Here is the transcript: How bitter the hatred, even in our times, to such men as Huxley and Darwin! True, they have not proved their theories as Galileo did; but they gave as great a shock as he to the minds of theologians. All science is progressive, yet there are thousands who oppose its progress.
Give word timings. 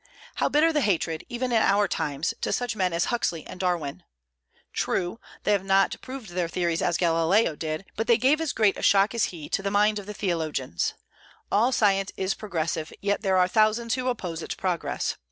How 0.37 0.49
bitter 0.49 0.73
the 0.73 0.81
hatred, 0.81 1.23
even 1.29 1.51
in 1.51 1.61
our 1.61 1.87
times, 1.87 2.33
to 2.41 2.51
such 2.51 2.75
men 2.75 2.91
as 2.91 3.05
Huxley 3.13 3.45
and 3.45 3.59
Darwin! 3.59 4.01
True, 4.73 5.19
they 5.43 5.51
have 5.51 5.63
not 5.63 5.95
proved 6.01 6.29
their 6.31 6.47
theories 6.47 6.81
as 6.81 6.97
Galileo 6.97 7.55
did; 7.55 7.85
but 7.95 8.07
they 8.07 8.17
gave 8.17 8.41
as 8.41 8.51
great 8.51 8.79
a 8.79 8.81
shock 8.81 9.13
as 9.13 9.25
he 9.25 9.47
to 9.49 9.61
the 9.61 9.69
minds 9.69 9.99
of 9.99 10.07
theologians. 10.09 10.95
All 11.51 11.71
science 11.71 12.11
is 12.17 12.33
progressive, 12.33 12.91
yet 12.99 13.21
there 13.21 13.37
are 13.37 13.47
thousands 13.47 13.93
who 13.93 14.07
oppose 14.07 14.41
its 14.41 14.55
progress. 14.55 15.17